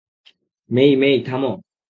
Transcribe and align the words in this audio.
মেই-মেই, 0.69 1.15
থামো। 1.23 1.51